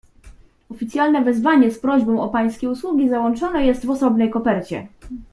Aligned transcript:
"„Oficjalne 0.71 1.21
wezwanie 1.23 1.71
z 1.71 1.79
prośbą 1.79 2.21
o 2.21 2.29
pańskie 2.29 2.69
usługi 2.69 3.09
załączone 3.09 3.65
jest 3.65 3.85
w 3.85 3.89
osobnej 3.89 4.29
kopercie." 4.29 4.87